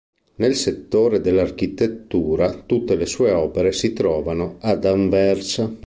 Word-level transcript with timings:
Nel 0.37 0.55
settore 0.55 1.21
dell'architettura 1.21 2.51
tutte 2.65 2.95
le 2.95 3.05
sue 3.05 3.29
opere 3.29 3.71
si 3.71 3.93
trovano 3.93 4.57
ad 4.61 4.85
Anversa. 4.85 5.71